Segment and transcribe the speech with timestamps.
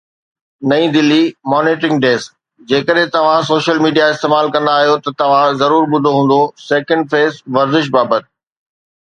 [0.69, 1.17] نئين Delhi
[1.51, 2.31] monitoring desk
[2.71, 7.95] جيڪڏهن توهان سوشل ميڊيا استعمال ڪندا آهيو ته توهان ضرور ٻڌو هوندو سيڪنڊ فيس ورزش
[8.01, 8.29] بابت